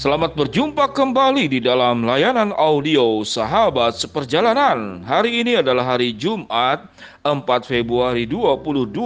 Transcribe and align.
Selamat 0.00 0.32
berjumpa 0.32 0.96
kembali 0.96 1.44
di 1.52 1.60
dalam 1.60 2.08
layanan 2.08 2.56
audio 2.56 3.20
Sahabat 3.20 4.00
Seperjalanan. 4.00 5.04
Hari 5.04 5.44
ini 5.44 5.60
adalah 5.60 5.92
hari 5.92 6.16
Jumat 6.16 6.88
4 7.20 7.44
Februari 7.68 8.24
2022. 8.24 8.96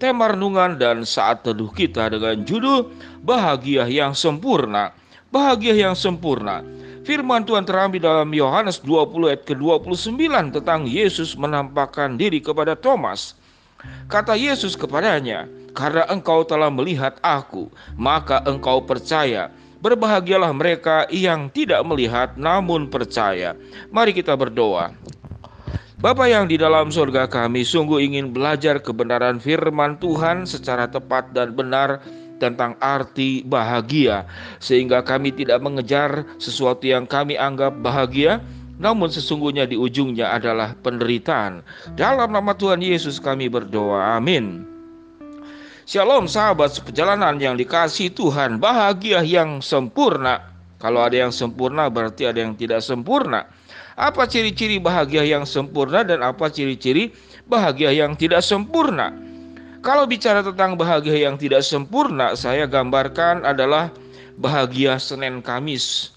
Tema 0.00 0.32
renungan 0.32 0.80
dan 0.80 1.04
saat 1.04 1.44
teduh 1.44 1.68
kita 1.68 2.08
dengan 2.08 2.40
judul 2.40 2.88
Bahagia 3.20 3.84
yang 3.84 4.16
Sempurna. 4.16 4.96
Bahagia 5.28 5.76
yang 5.76 5.92
Sempurna. 5.92 6.64
Firman 7.04 7.44
Tuhan 7.44 7.68
terambil 7.68 8.00
dalam 8.00 8.32
Yohanes 8.32 8.80
20 8.80 9.28
ayat 9.28 9.44
ke-29 9.44 10.16
tentang 10.56 10.88
Yesus 10.88 11.36
menampakkan 11.36 12.16
diri 12.16 12.40
kepada 12.40 12.72
Thomas. 12.72 13.36
Kata 14.08 14.40
Yesus 14.40 14.72
kepadanya, 14.72 15.44
"Karena 15.76 16.08
engkau 16.08 16.48
telah 16.48 16.72
melihat 16.72 17.20
aku, 17.20 17.68
maka 17.92 18.40
engkau 18.48 18.80
percaya." 18.88 19.52
Berbahagialah 19.82 20.54
mereka 20.54 21.10
yang 21.10 21.50
tidak 21.50 21.82
melihat 21.82 22.38
namun 22.38 22.86
percaya. 22.86 23.58
Mari 23.90 24.14
kita 24.14 24.38
berdoa. 24.38 24.94
Bapa 25.98 26.26
yang 26.30 26.46
di 26.46 26.54
dalam 26.54 26.90
surga 26.90 27.26
kami 27.26 27.66
sungguh 27.66 27.98
ingin 28.02 28.30
belajar 28.30 28.78
kebenaran 28.78 29.42
firman 29.42 29.98
Tuhan 29.98 30.46
secara 30.46 30.86
tepat 30.86 31.34
dan 31.34 31.54
benar 31.54 32.02
tentang 32.42 32.74
arti 32.82 33.46
bahagia 33.46 34.26
sehingga 34.58 34.98
kami 35.02 35.30
tidak 35.30 35.62
mengejar 35.62 36.26
sesuatu 36.42 36.82
yang 36.86 37.06
kami 37.06 37.38
anggap 37.38 37.70
bahagia 37.78 38.42
namun 38.82 39.14
sesungguhnya 39.14 39.62
di 39.62 39.78
ujungnya 39.78 40.34
adalah 40.34 40.74
penderitaan. 40.82 41.62
Dalam 41.94 42.34
nama 42.34 42.50
Tuhan 42.50 42.82
Yesus 42.82 43.22
kami 43.22 43.46
berdoa. 43.46 44.18
Amin. 44.18 44.71
Shalom 45.92 46.24
sahabat 46.24 46.72
seperjalanan 46.72 47.36
yang 47.36 47.52
dikasih 47.52 48.16
Tuhan. 48.16 48.56
Bahagia 48.56 49.20
yang 49.20 49.60
sempurna. 49.60 50.40
Kalau 50.80 51.04
ada 51.04 51.20
yang 51.20 51.28
sempurna 51.28 51.92
berarti 51.92 52.24
ada 52.24 52.40
yang 52.40 52.56
tidak 52.56 52.80
sempurna. 52.80 53.44
Apa 53.92 54.24
ciri-ciri 54.24 54.80
bahagia 54.80 55.20
yang 55.20 55.44
sempurna 55.44 56.00
dan 56.00 56.24
apa 56.24 56.48
ciri-ciri 56.48 57.12
bahagia 57.44 57.92
yang 57.92 58.16
tidak 58.16 58.40
sempurna? 58.40 59.12
Kalau 59.84 60.08
bicara 60.08 60.40
tentang 60.40 60.80
bahagia 60.80 61.28
yang 61.28 61.36
tidak 61.36 61.60
sempurna 61.60 62.32
Saya 62.40 62.64
gambarkan 62.64 63.44
adalah 63.44 63.92
bahagia 64.40 64.96
Senin 64.96 65.44
Kamis. 65.44 66.16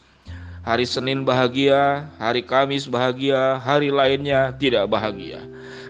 Hari 0.63 0.87
Senin 0.87 1.27
bahagia, 1.27 2.07
hari 2.15 2.47
Kamis 2.47 2.87
bahagia, 2.87 3.59
hari 3.59 3.91
lainnya 3.91 4.55
tidak 4.55 4.87
bahagia 4.87 5.43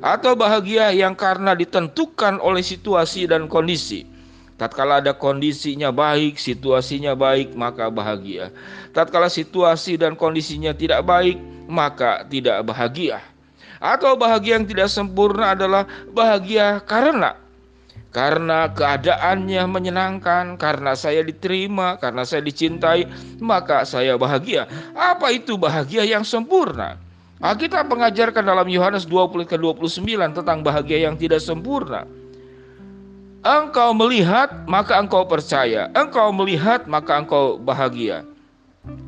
atau 0.06 0.38
bahagia 0.38 0.94
yang 0.94 1.18
karena 1.18 1.58
ditentukan 1.58 2.38
oleh 2.38 2.62
situasi 2.62 3.26
dan 3.26 3.50
kondisi. 3.50 4.06
Tatkala 4.56 5.02
ada 5.02 5.18
kondisinya 5.18 5.90
baik, 5.90 6.38
situasinya 6.38 7.18
baik, 7.18 7.58
maka 7.58 7.90
bahagia. 7.90 8.54
Tatkala 8.94 9.28
situasi 9.28 9.98
dan 9.98 10.14
kondisinya 10.14 10.72
tidak 10.72 11.04
baik, 11.04 11.42
maka 11.66 12.24
tidak 12.30 12.62
bahagia. 12.64 13.20
Atau 13.82 14.16
bahagia 14.16 14.56
yang 14.62 14.70
tidak 14.70 14.88
sempurna 14.88 15.58
adalah 15.58 15.84
bahagia 16.14 16.80
karena 16.86 17.36
karena 18.16 18.72
keadaannya 18.72 19.68
menyenangkan, 19.68 20.56
karena 20.56 20.96
saya 20.96 21.20
diterima, 21.20 22.00
karena 22.00 22.24
saya 22.24 22.40
dicintai, 22.40 23.12
maka 23.44 23.84
saya 23.84 24.16
bahagia. 24.16 24.72
Apa 24.96 25.36
itu 25.36 25.60
bahagia 25.60 26.08
yang 26.08 26.24
sempurna? 26.24 26.96
Alkitab 27.46 27.86
mengajarkan 27.86 28.42
dalam 28.42 28.66
Yohanes 28.66 29.06
20 29.06 29.46
ke 29.46 29.54
29 29.54 30.02
tentang 30.34 30.66
bahagia 30.66 31.06
yang 31.06 31.14
tidak 31.14 31.38
sempurna. 31.46 32.10
Engkau 33.46 33.94
melihat, 33.94 34.66
maka 34.66 34.98
engkau 34.98 35.30
percaya. 35.30 35.94
Engkau 35.94 36.34
melihat, 36.34 36.90
maka 36.90 37.22
engkau 37.22 37.62
bahagia. 37.62 38.26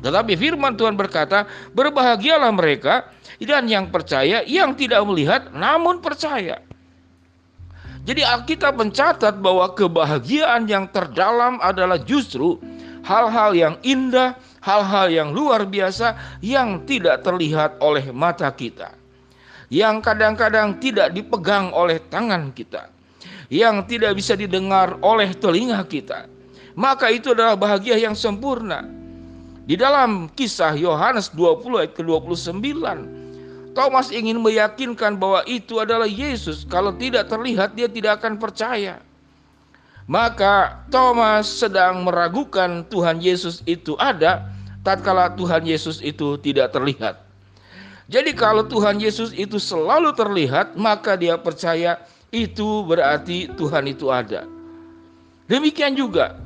Tetapi 0.06 0.38
firman 0.38 0.78
Tuhan 0.78 0.94
berkata, 0.94 1.50
berbahagialah 1.74 2.54
mereka 2.54 3.10
dan 3.42 3.66
yang 3.66 3.90
percaya, 3.90 4.46
yang 4.46 4.70
tidak 4.78 5.02
melihat 5.02 5.50
namun 5.50 5.98
percaya. 5.98 6.62
Jadi 8.06 8.22
Alkitab 8.22 8.78
mencatat 8.78 9.34
bahwa 9.42 9.74
kebahagiaan 9.74 10.70
yang 10.70 10.86
terdalam 10.86 11.58
adalah 11.58 11.98
justru 11.98 12.62
hal-hal 13.02 13.50
yang 13.58 13.74
indah, 13.82 14.38
hal-hal 14.68 15.08
yang 15.08 15.28
luar 15.32 15.64
biasa 15.64 16.12
yang 16.44 16.84
tidak 16.84 17.24
terlihat 17.24 17.80
oleh 17.80 18.12
mata 18.12 18.52
kita, 18.52 18.92
yang 19.72 20.04
kadang-kadang 20.04 20.76
tidak 20.76 21.16
dipegang 21.16 21.72
oleh 21.72 21.96
tangan 22.12 22.52
kita, 22.52 22.92
yang 23.48 23.88
tidak 23.88 24.12
bisa 24.12 24.36
didengar 24.36 25.00
oleh 25.00 25.32
telinga 25.32 25.80
kita. 25.88 26.28
Maka 26.76 27.08
itu 27.08 27.32
adalah 27.32 27.56
bahagia 27.56 27.96
yang 27.96 28.12
sempurna. 28.12 28.84
Di 29.68 29.76
dalam 29.76 30.30
kisah 30.32 30.76
Yohanes 30.76 31.32
20 31.34 31.84
ayat 31.84 31.92
ke-29, 31.96 32.64
Thomas 33.76 34.08
ingin 34.08 34.40
meyakinkan 34.40 35.20
bahwa 35.20 35.44
itu 35.44 35.76
adalah 35.82 36.08
Yesus. 36.08 36.64
Kalau 36.64 36.94
tidak 36.96 37.28
terlihat, 37.28 37.76
dia 37.76 37.84
tidak 37.90 38.22
akan 38.22 38.40
percaya. 38.40 39.02
Maka 40.08 40.80
Thomas 40.88 41.52
sedang 41.52 42.00
meragukan 42.00 42.80
Tuhan 42.88 43.20
Yesus 43.20 43.60
itu 43.68 43.92
ada 44.00 44.48
tatkala 44.88 45.36
Tuhan 45.36 45.68
Yesus 45.68 46.00
itu 46.00 46.40
tidak 46.40 46.72
terlihat. 46.72 47.20
Jadi 48.08 48.32
kalau 48.32 48.64
Tuhan 48.64 48.96
Yesus 48.96 49.36
itu 49.36 49.60
selalu 49.60 50.16
terlihat, 50.16 50.80
maka 50.80 51.12
dia 51.12 51.36
percaya 51.36 52.00
itu 52.32 52.88
berarti 52.88 53.52
Tuhan 53.52 53.84
itu 53.92 54.08
ada. 54.08 54.48
Demikian 55.44 55.92
juga 55.92 56.40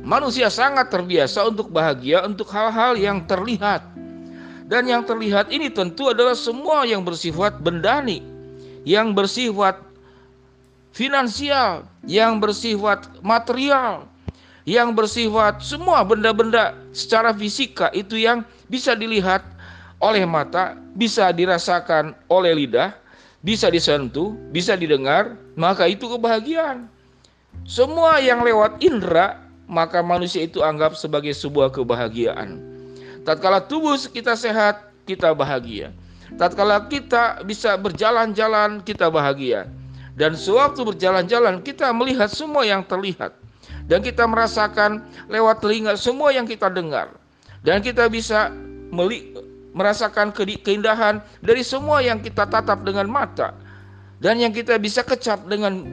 manusia 0.00 0.48
sangat 0.48 0.88
terbiasa 0.88 1.44
untuk 1.44 1.68
bahagia 1.68 2.24
untuk 2.24 2.48
hal-hal 2.48 2.96
yang 2.96 3.20
terlihat. 3.28 3.84
Dan 4.68 4.84
yang 4.84 5.04
terlihat 5.04 5.48
ini 5.48 5.72
tentu 5.72 6.12
adalah 6.12 6.36
semua 6.36 6.84
yang 6.84 7.00
bersifat 7.00 7.56
bendani, 7.60 8.20
yang 8.84 9.16
bersifat 9.16 9.80
finansial, 10.92 11.88
yang 12.04 12.36
bersifat 12.36 13.08
material, 13.24 14.04
yang 14.68 14.92
bersifat 14.92 15.64
semua 15.64 16.04
benda-benda 16.04 16.76
secara 16.92 17.32
fisika 17.32 17.88
itu 17.96 18.20
yang 18.20 18.44
bisa 18.68 18.92
dilihat 18.92 19.40
oleh 19.96 20.28
mata, 20.28 20.76
bisa 20.92 21.32
dirasakan 21.32 22.12
oleh 22.28 22.52
lidah, 22.52 22.92
bisa 23.40 23.72
disentuh, 23.72 24.36
bisa 24.52 24.76
didengar, 24.76 25.40
maka 25.56 25.88
itu 25.88 26.04
kebahagiaan. 26.04 26.84
Semua 27.64 28.20
yang 28.20 28.44
lewat 28.44 28.76
indera, 28.84 29.40
maka 29.64 30.04
manusia 30.04 30.44
itu 30.44 30.60
anggap 30.60 30.92
sebagai 31.00 31.32
sebuah 31.32 31.72
kebahagiaan. 31.72 32.60
Tatkala 33.24 33.64
tubuh 33.64 33.96
kita 34.12 34.36
sehat, 34.36 34.92
kita 35.08 35.32
bahagia. 35.32 35.96
Tatkala 36.36 36.92
kita 36.92 37.40
bisa 37.40 37.72
berjalan-jalan, 37.80 38.84
kita 38.84 39.08
bahagia. 39.08 39.64
Dan 40.12 40.36
sewaktu 40.36 40.84
berjalan-jalan 40.84 41.64
kita 41.64 41.88
melihat 41.96 42.28
semua 42.28 42.68
yang 42.68 42.84
terlihat. 42.84 43.47
Dan 43.88 44.04
kita 44.04 44.28
merasakan 44.28 45.00
lewat 45.32 45.64
telinga 45.64 45.96
semua 45.96 46.28
yang 46.28 46.44
kita 46.44 46.68
dengar. 46.68 47.08
Dan 47.64 47.80
kita 47.80 48.04
bisa 48.12 48.52
merasakan 49.72 50.28
keindahan 50.36 51.24
dari 51.40 51.64
semua 51.64 52.04
yang 52.04 52.20
kita 52.20 52.44
tatap 52.44 52.84
dengan 52.84 53.08
mata. 53.08 53.56
Dan 54.20 54.44
yang 54.44 54.52
kita 54.52 54.76
bisa 54.76 55.00
kecap 55.00 55.48
dengan 55.48 55.88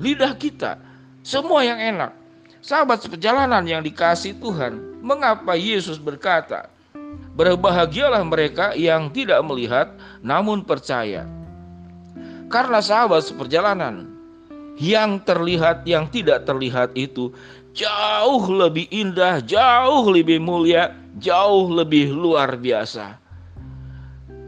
lidah 0.00 0.32
kita. 0.32 0.80
Semua 1.20 1.60
yang 1.60 1.76
enak. 1.76 2.16
Sahabat 2.64 3.04
seperjalanan 3.04 3.62
yang 3.68 3.84
dikasih 3.84 4.40
Tuhan, 4.40 4.98
mengapa 5.04 5.54
Yesus 5.54 6.00
berkata, 6.00 6.72
Berbahagialah 7.36 8.24
mereka 8.24 8.72
yang 8.72 9.12
tidak 9.12 9.44
melihat 9.44 9.92
namun 10.24 10.64
percaya. 10.64 11.28
Karena 12.48 12.80
sahabat 12.80 13.28
seperjalanan 13.28 14.15
yang 14.76 15.20
terlihat 15.24 15.88
yang 15.88 16.08
tidak 16.12 16.44
terlihat 16.44 16.92
itu 16.92 17.32
jauh 17.76 18.44
lebih 18.48 18.88
indah, 18.88 19.44
jauh 19.44 20.08
lebih 20.08 20.40
mulia, 20.40 20.96
jauh 21.20 21.68
lebih 21.68 22.12
luar 22.12 22.56
biasa. 22.56 23.20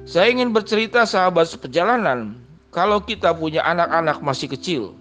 Saya 0.08 0.32
ingin 0.32 0.56
bercerita 0.56 1.04
sahabat 1.04 1.52
seperjalanan, 1.52 2.40
kalau 2.72 3.04
kita 3.04 3.36
punya 3.36 3.60
anak-anak 3.60 4.24
masih 4.24 4.48
kecil, 4.48 4.96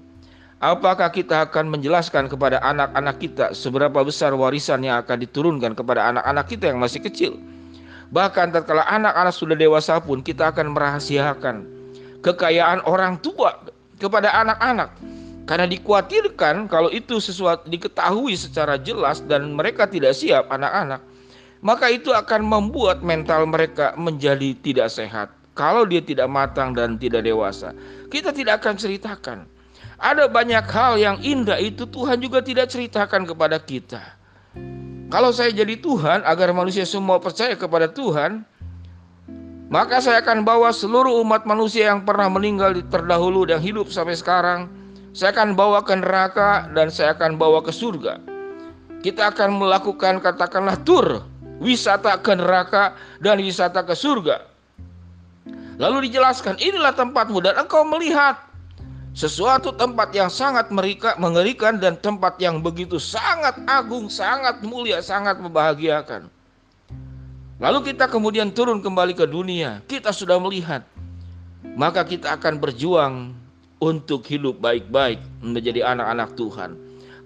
apakah 0.59 1.07
kita 1.07 1.47
akan 1.47 1.71
menjelaskan 1.71 2.27
kepada 2.27 2.59
anak-anak 2.59 3.15
kita 3.15 3.55
seberapa 3.55 4.03
besar 4.03 4.35
warisan 4.35 4.83
yang 4.83 4.99
akan 4.99 5.23
diturunkan 5.23 5.71
kepada 5.79 6.11
anak-anak 6.11 6.45
kita 6.51 6.75
yang 6.75 6.83
masih 6.83 6.99
kecil? 6.99 7.39
Bahkan 8.11 8.55
tatkala 8.55 8.83
anak-anak 8.87 9.35
sudah 9.35 9.55
dewasa 9.55 9.99
pun 10.03 10.19
kita 10.19 10.51
akan 10.51 10.75
merahasiakan 10.75 11.63
kekayaan 12.23 12.83
orang 12.83 13.19
tua 13.23 13.55
kepada 13.99 14.31
anak-anak 14.31 14.91
karena 15.47 15.65
dikhawatirkan 15.65 16.67
kalau 16.67 16.91
itu 16.91 17.17
sesuatu 17.23 17.65
diketahui 17.65 18.35
secara 18.35 18.75
jelas 18.77 19.23
dan 19.25 19.55
mereka 19.55 19.87
tidak 19.87 20.13
siap 20.13 20.51
anak-anak 20.51 21.01
maka 21.63 21.89
itu 21.89 22.13
akan 22.13 22.45
membuat 22.45 23.01
mental 23.01 23.47
mereka 23.49 23.95
menjadi 23.95 24.53
tidak 24.59 24.91
sehat 24.91 25.31
kalau 25.57 25.87
dia 25.87 26.03
tidak 26.03 26.27
matang 26.27 26.75
dan 26.75 26.99
tidak 26.99 27.23
dewasa 27.23 27.71
kita 28.11 28.35
tidak 28.35 28.61
akan 28.61 28.75
ceritakan 28.75 29.37
ada 29.97 30.29
banyak 30.29 30.67
hal 30.69 30.99
yang 30.99 31.17
indah 31.25 31.57
itu 31.57 31.89
Tuhan 31.89 32.21
juga 32.21 32.43
tidak 32.45 32.69
ceritakan 32.69 33.25
kepada 33.25 33.57
kita 33.57 34.17
Kalau 35.07 35.31
saya 35.31 35.55
jadi 35.55 35.79
Tuhan 35.79 36.27
agar 36.27 36.51
manusia 36.51 36.83
semua 36.83 37.15
percaya 37.23 37.55
kepada 37.55 37.87
Tuhan, 37.87 38.43
maka 39.71 40.03
saya 40.03 40.19
akan 40.19 40.43
bawa 40.43 40.75
seluruh 40.75 41.23
umat 41.23 41.47
manusia 41.47 41.95
yang 41.95 42.03
pernah 42.03 42.27
meninggal 42.27 42.75
terdahulu 42.91 43.47
dan 43.47 43.63
hidup 43.63 43.87
sampai 43.87 44.19
sekarang. 44.19 44.67
Saya 45.17 45.33
akan 45.33 45.57
bawa 45.57 45.81
ke 45.81 45.97
neraka 45.97 46.69
dan 46.77 46.93
saya 46.93 47.17
akan 47.17 47.41
bawa 47.41 47.65
ke 47.65 47.73
surga. 47.73 48.21
Kita 49.01 49.33
akan 49.33 49.57
melakukan 49.57 50.21
katakanlah 50.21 50.77
tur 50.85 51.25
wisata 51.57 52.21
ke 52.21 52.37
neraka 52.37 52.93
dan 53.17 53.41
wisata 53.41 53.81
ke 53.81 53.97
surga. 53.97 54.45
Lalu 55.81 56.05
dijelaskan, 56.05 56.61
inilah 56.61 56.93
tempatmu 56.93 57.41
dan 57.41 57.57
engkau 57.57 57.81
melihat 57.81 58.37
sesuatu 59.17 59.73
tempat 59.73 60.13
yang 60.13 60.29
sangat 60.29 60.69
mengerikan 61.17 61.81
dan 61.81 61.97
tempat 61.97 62.37
yang 62.37 62.61
begitu 62.61 63.01
sangat 63.01 63.57
agung, 63.65 64.13
sangat 64.13 64.61
mulia, 64.61 65.01
sangat 65.01 65.41
membahagiakan. 65.41 66.29
Lalu 67.57 67.89
kita 67.89 68.05
kemudian 68.05 68.53
turun 68.53 68.85
kembali 68.85 69.17
ke 69.17 69.25
dunia. 69.25 69.81
Kita 69.89 70.13
sudah 70.13 70.37
melihat, 70.37 70.85
maka 71.73 72.05
kita 72.05 72.37
akan 72.37 72.61
berjuang 72.61 73.33
untuk 73.77 74.25
hidup 74.25 74.57
baik-baik 74.57 75.21
menjadi 75.45 75.93
anak-anak 75.93 76.33
Tuhan, 76.33 76.73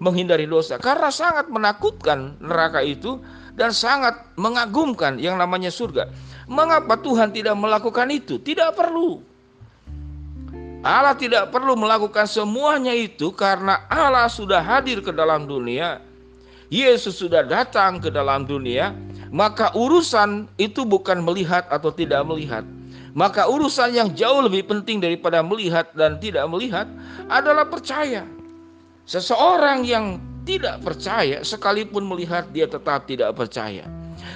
menghindari 0.00 0.44
dosa 0.44 0.76
karena 0.76 1.08
sangat 1.08 1.48
menakutkan 1.48 2.36
neraka 2.40 2.84
itu 2.84 3.20
dan 3.56 3.72
sangat 3.72 4.16
mengagumkan 4.36 5.16
yang 5.16 5.36
namanya 5.40 5.72
surga. 5.72 6.08
Mengapa 6.48 7.00
Tuhan 7.00 7.32
tidak 7.32 7.56
melakukan 7.56 8.08
itu? 8.12 8.36
Tidak 8.36 8.76
perlu. 8.76 9.22
Allah 10.82 11.14
tidak 11.14 11.54
perlu 11.54 11.78
melakukan 11.78 12.26
semuanya 12.26 12.90
itu 12.90 13.30
karena 13.30 13.86
Allah 13.86 14.26
sudah 14.26 14.58
hadir 14.58 14.98
ke 14.98 15.14
dalam 15.14 15.46
dunia. 15.46 16.02
Yesus 16.72 17.20
sudah 17.22 17.46
datang 17.46 18.02
ke 18.02 18.08
dalam 18.10 18.48
dunia, 18.48 18.90
maka 19.30 19.70
urusan 19.76 20.50
itu 20.58 20.82
bukan 20.82 21.22
melihat 21.22 21.68
atau 21.70 21.94
tidak 21.94 22.26
melihat. 22.26 22.66
Maka 23.12 23.44
urusan 23.44 23.92
yang 23.92 24.08
jauh 24.16 24.40
lebih 24.40 24.64
penting 24.64 25.00
daripada 25.00 25.44
melihat 25.44 25.92
dan 25.92 26.16
tidak 26.16 26.48
melihat 26.48 26.88
adalah 27.28 27.68
percaya. 27.68 28.24
Seseorang 29.04 29.84
yang 29.84 30.16
tidak 30.48 30.80
percaya 30.80 31.44
sekalipun 31.44 32.08
melihat 32.08 32.48
dia 32.50 32.64
tetap 32.64 33.04
tidak 33.04 33.36
percaya. 33.36 33.84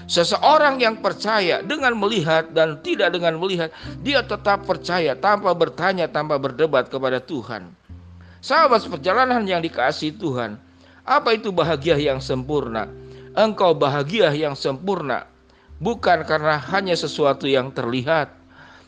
Seseorang 0.06 0.78
yang 0.78 1.02
percaya 1.02 1.64
dengan 1.64 1.98
melihat 1.98 2.52
dan 2.54 2.78
tidak 2.84 3.10
dengan 3.16 3.42
melihat, 3.42 3.74
dia 4.06 4.22
tetap 4.22 4.62
percaya 4.62 5.18
tanpa 5.18 5.50
bertanya, 5.50 6.06
tanpa 6.06 6.38
berdebat 6.38 6.86
kepada 6.86 7.18
Tuhan. 7.18 7.74
Sahabat 8.38 8.86
perjalanan 8.86 9.42
yang 9.42 9.58
dikasih 9.58 10.14
Tuhan, 10.14 10.62
apa 11.02 11.34
itu 11.34 11.50
bahagia 11.50 11.98
yang 11.98 12.22
sempurna? 12.22 12.86
Engkau 13.34 13.74
bahagia 13.74 14.30
yang 14.30 14.54
sempurna 14.54 15.26
bukan 15.82 16.24
karena 16.24 16.56
hanya 16.72 16.94
sesuatu 16.94 17.44
yang 17.44 17.72
terlihat, 17.72 18.32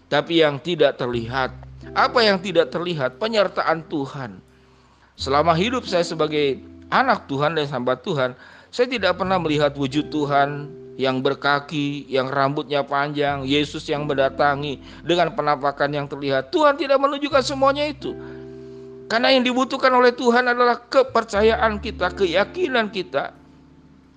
tapi 0.09 0.41
yang 0.41 0.57
tidak 0.61 0.97
terlihat. 0.97 1.53
Apa 1.97 2.21
yang 2.25 2.41
tidak 2.41 2.73
terlihat? 2.73 3.17
Penyertaan 3.17 3.85
Tuhan. 3.89 4.41
Selama 5.17 5.57
hidup 5.57 5.85
saya 5.89 6.05
sebagai 6.05 6.61
anak 6.89 7.29
Tuhan 7.29 7.57
dan 7.57 7.69
hamba 7.69 7.97
Tuhan, 7.97 8.33
saya 8.69 8.89
tidak 8.89 9.21
pernah 9.21 9.41
melihat 9.41 9.73
wujud 9.77 10.13
Tuhan 10.13 10.69
yang 10.99 11.23
berkaki, 11.23 12.05
yang 12.11 12.27
rambutnya 12.29 12.83
panjang, 12.83 13.47
Yesus 13.47 13.87
yang 13.87 14.05
mendatangi 14.05 14.83
dengan 15.07 15.33
penampakan 15.33 15.95
yang 15.95 16.07
terlihat. 16.11 16.51
Tuhan 16.51 16.75
tidak 16.75 16.99
menunjukkan 16.99 17.45
semuanya 17.45 17.87
itu. 17.87 18.13
Karena 19.09 19.33
yang 19.33 19.47
dibutuhkan 19.47 19.89
oleh 19.95 20.13
Tuhan 20.13 20.45
adalah 20.53 20.85
kepercayaan 20.91 21.81
kita, 21.81 22.13
keyakinan 22.13 22.93
kita 22.93 23.33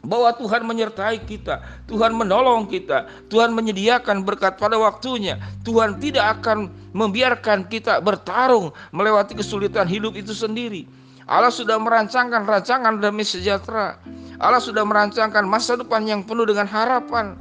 bahwa 0.01 0.33
Tuhan 0.33 0.65
menyertai 0.65 1.21
kita, 1.29 1.61
Tuhan 1.85 2.13
menolong 2.17 2.65
kita, 2.65 3.05
Tuhan 3.29 3.53
menyediakan 3.53 4.25
berkat 4.25 4.57
pada 4.57 4.77
waktunya. 4.81 5.37
Tuhan 5.61 6.01
tidak 6.01 6.41
akan 6.41 6.73
membiarkan 6.91 7.69
kita 7.69 8.01
bertarung 8.01 8.73
melewati 8.89 9.37
kesulitan 9.37 9.85
hidup 9.85 10.17
itu 10.17 10.33
sendiri. 10.33 10.89
Allah 11.29 11.53
sudah 11.53 11.77
merancangkan 11.77 12.43
rancangan 12.43 12.97
demi 12.97 13.21
sejahtera. 13.21 14.01
Allah 14.41 14.59
sudah 14.59 14.81
merancangkan 14.81 15.45
masa 15.45 15.77
depan 15.77 16.01
yang 16.03 16.25
penuh 16.25 16.49
dengan 16.49 16.65
harapan. 16.65 17.37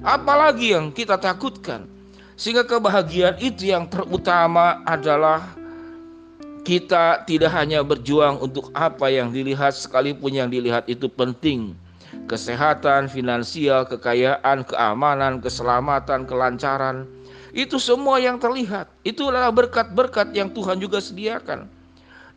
Apalagi 0.00 0.72
yang 0.72 0.94
kita 0.94 1.18
takutkan? 1.18 1.90
Sehingga 2.38 2.64
kebahagiaan 2.64 3.36
itu 3.36 3.68
yang 3.68 3.84
terutama 3.90 4.80
adalah 4.88 5.59
kita 6.70 7.26
tidak 7.26 7.50
hanya 7.50 7.82
berjuang 7.82 8.38
untuk 8.38 8.70
apa 8.78 9.10
yang 9.10 9.34
dilihat 9.34 9.74
sekalipun 9.74 10.30
yang 10.30 10.46
dilihat 10.46 10.86
itu 10.86 11.10
penting. 11.10 11.74
Kesehatan, 12.30 13.10
finansial, 13.10 13.82
kekayaan, 13.90 14.62
keamanan, 14.62 15.42
keselamatan, 15.42 16.30
kelancaran. 16.30 17.10
Itu 17.50 17.82
semua 17.82 18.22
yang 18.22 18.38
terlihat. 18.38 18.86
Itu 19.02 19.34
adalah 19.34 19.50
berkat-berkat 19.50 20.30
yang 20.30 20.46
Tuhan 20.54 20.78
juga 20.78 21.02
sediakan. 21.02 21.66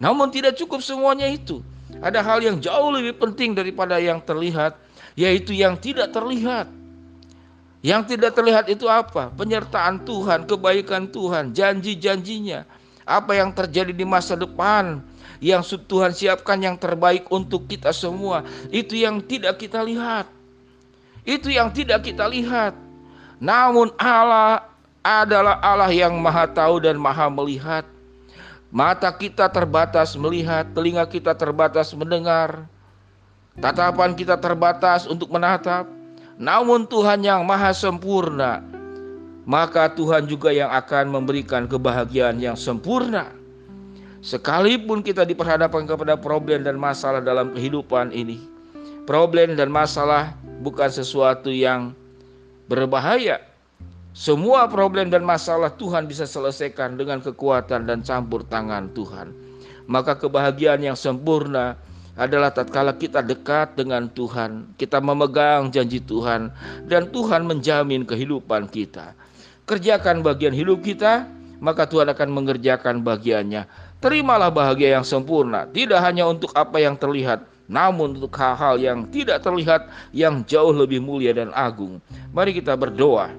Namun 0.02 0.34
tidak 0.34 0.58
cukup 0.58 0.82
semuanya 0.82 1.30
itu. 1.30 1.62
Ada 2.02 2.26
hal 2.26 2.42
yang 2.42 2.58
jauh 2.58 2.90
lebih 2.90 3.22
penting 3.22 3.54
daripada 3.54 4.02
yang 4.02 4.18
terlihat, 4.18 4.74
yaitu 5.14 5.54
yang 5.54 5.78
tidak 5.78 6.10
terlihat. 6.10 6.74
Yang 7.86 8.18
tidak 8.18 8.34
terlihat 8.34 8.66
itu 8.66 8.90
apa? 8.90 9.30
Penyertaan 9.30 10.02
Tuhan, 10.02 10.50
kebaikan 10.50 11.06
Tuhan, 11.14 11.54
janji-janjinya. 11.54 12.66
Apa 13.04 13.36
yang 13.36 13.52
terjadi 13.52 13.92
di 13.92 14.08
masa 14.08 14.34
depan 14.40 15.04
yang 15.44 15.60
Tuhan 15.60 16.16
siapkan 16.16 16.56
yang 16.56 16.80
terbaik 16.80 17.28
untuk 17.28 17.68
kita 17.68 17.92
semua. 17.92 18.48
Itu 18.72 18.96
yang 18.96 19.20
tidak 19.20 19.60
kita 19.60 19.84
lihat. 19.84 20.32
Itu 21.28 21.52
yang 21.52 21.72
tidak 21.72 22.08
kita 22.08 22.28
lihat. 22.32 22.76
Namun 23.44 23.92
Allah 24.00 24.72
adalah 25.04 25.60
Allah 25.60 25.92
yang 25.92 26.16
maha 26.16 26.48
tahu 26.48 26.80
dan 26.80 26.96
maha 26.96 27.28
melihat. 27.28 27.84
Mata 28.74 29.12
kita 29.14 29.52
terbatas 29.52 30.16
melihat, 30.18 30.66
telinga 30.74 31.06
kita 31.06 31.38
terbatas 31.38 31.94
mendengar, 31.94 32.66
tatapan 33.60 34.18
kita 34.18 34.40
terbatas 34.40 35.06
untuk 35.06 35.30
menatap. 35.30 35.86
Namun 36.40 36.90
Tuhan 36.90 37.22
yang 37.22 37.46
maha 37.46 37.70
sempurna, 37.70 38.66
maka 39.44 39.92
Tuhan 39.92 40.24
juga 40.28 40.56
yang 40.56 40.72
akan 40.72 41.12
memberikan 41.12 41.68
kebahagiaan 41.68 42.40
yang 42.40 42.56
sempurna. 42.56 43.32
Sekalipun 44.24 45.04
kita 45.04 45.28
diperhadapkan 45.28 45.84
kepada 45.84 46.16
problem 46.16 46.64
dan 46.64 46.80
masalah 46.80 47.20
dalam 47.20 47.52
kehidupan 47.52 48.16
ini, 48.16 48.40
problem 49.04 49.60
dan 49.60 49.68
masalah 49.68 50.32
bukan 50.64 50.88
sesuatu 50.88 51.52
yang 51.52 51.92
berbahaya, 52.72 53.44
semua 54.16 54.70
problem 54.72 55.12
dan 55.12 55.28
masalah 55.28 55.76
Tuhan 55.76 56.08
bisa 56.08 56.24
selesaikan 56.24 56.96
dengan 56.96 57.20
kekuatan 57.20 57.84
dan 57.84 58.00
campur 58.00 58.48
tangan 58.48 58.96
Tuhan. 58.96 59.36
Maka 59.92 60.16
kebahagiaan 60.16 60.80
yang 60.80 60.96
sempurna 60.96 61.76
adalah 62.14 62.54
tatkala 62.54 62.94
kita 62.94 63.20
dekat 63.26 63.74
dengan 63.74 64.08
Tuhan, 64.08 64.78
kita 64.80 65.02
memegang 65.02 65.74
janji 65.74 66.00
Tuhan 66.00 66.54
dan 66.88 67.10
Tuhan 67.10 67.44
menjamin 67.44 68.06
kehidupan 68.06 68.70
kita. 68.70 69.18
Kerjakan 69.64 70.20
bagian 70.20 70.52
hidup 70.52 70.84
kita, 70.84 71.24
maka 71.64 71.88
Tuhan 71.88 72.12
akan 72.12 72.30
mengerjakan 72.36 73.00
bagiannya. 73.00 73.64
Terimalah 74.04 74.52
bahagia 74.52 75.00
yang 75.00 75.08
sempurna, 75.08 75.64
tidak 75.72 76.04
hanya 76.04 76.28
untuk 76.28 76.52
apa 76.52 76.84
yang 76.84 77.00
terlihat, 77.00 77.48
namun 77.72 78.20
untuk 78.20 78.36
hal-hal 78.36 78.76
yang 78.76 79.08
tidak 79.08 79.40
terlihat 79.40 79.88
yang 80.12 80.44
jauh 80.44 80.76
lebih 80.76 81.00
mulia 81.00 81.32
dan 81.32 81.56
agung. 81.56 82.04
Mari 82.36 82.60
kita 82.60 82.76
berdoa. 82.76 83.32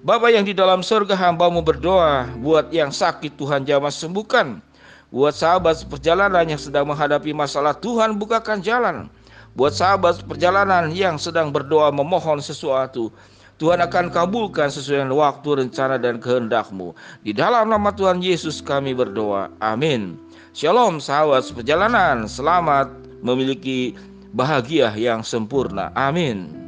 Bapa 0.00 0.32
yang 0.32 0.48
di 0.48 0.56
dalam 0.56 0.80
surga 0.80 1.12
hambamu 1.16 1.60
berdoa 1.60 2.28
buat 2.40 2.72
yang 2.72 2.88
sakit 2.88 3.36
Tuhan 3.36 3.68
jamah 3.68 3.92
sembuhkan. 3.92 4.64
Buat 5.12 5.36
sahabat 5.36 5.84
perjalanan 5.84 6.48
yang 6.48 6.60
sedang 6.60 6.88
menghadapi 6.88 7.36
masalah 7.36 7.76
Tuhan 7.76 8.16
bukakan 8.16 8.64
jalan. 8.64 9.12
Buat 9.52 9.76
sahabat 9.76 10.24
perjalanan 10.24 10.88
yang 10.92 11.20
sedang 11.20 11.52
berdoa 11.52 11.92
memohon 11.92 12.40
sesuatu. 12.40 13.12
Tuhan 13.54 13.78
akan 13.78 14.10
kabulkan 14.10 14.66
sesuai 14.66 15.06
dengan 15.06 15.14
waktu, 15.14 15.62
rencana, 15.62 15.94
dan 15.94 16.18
kehendakmu. 16.18 16.90
Di 17.22 17.30
dalam 17.30 17.70
nama 17.70 17.94
Tuhan 17.94 18.18
Yesus 18.18 18.58
kami 18.58 18.96
berdoa. 18.98 19.52
Amin. 19.62 20.18
Shalom 20.50 20.98
sahabat 20.98 21.46
perjalanan. 21.54 22.26
Selamat 22.26 22.90
memiliki 23.22 23.94
bahagia 24.34 24.90
yang 24.98 25.22
sempurna. 25.22 25.94
Amin. 25.94 26.63